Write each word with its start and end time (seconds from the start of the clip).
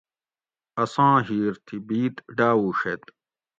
اساں 0.83 1.15
ھیر 1.27 1.53
تی 1.65 1.75
بید 1.87 2.15
ڈاووڛیت 2.37 3.03